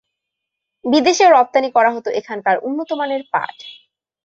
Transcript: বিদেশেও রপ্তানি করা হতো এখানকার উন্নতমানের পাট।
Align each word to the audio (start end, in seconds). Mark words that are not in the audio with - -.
বিদেশেও 0.85 1.29
রপ্তানি 1.31 1.69
করা 1.75 1.91
হতো 1.95 2.09
এখানকার 2.19 2.55
উন্নতমানের 2.67 3.21
পাট। 3.33 3.55